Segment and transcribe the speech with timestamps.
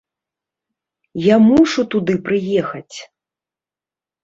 [1.25, 2.97] Я мушу туды прыехаць!